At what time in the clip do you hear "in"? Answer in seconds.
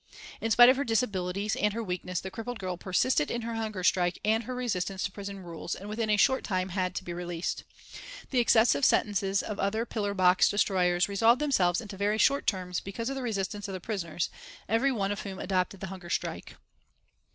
0.41-0.49, 3.29-3.43